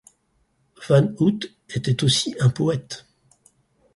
Van 0.87 1.13
Hout 1.19 1.41
était 1.69 2.03
aussi 2.03 2.35
un 2.39 2.49
poète. 2.49 3.05